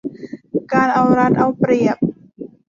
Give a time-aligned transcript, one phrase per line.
[0.73, 1.97] การเอารัดเอาเปรียบ